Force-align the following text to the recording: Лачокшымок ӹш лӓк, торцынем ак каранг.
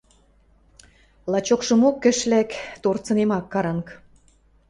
Лачокшымок 1.31 2.05
ӹш 2.11 2.19
лӓк, 2.31 2.49
торцынем 2.81 3.31
ак 3.37 3.45
каранг. 3.53 3.87